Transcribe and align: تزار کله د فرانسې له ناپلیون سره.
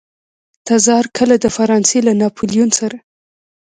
تزار 0.67 1.05
کله 1.17 1.35
د 1.39 1.45
فرانسې 1.57 1.99
له 2.07 2.13
ناپلیون 2.21 2.69
سره. 2.79 2.97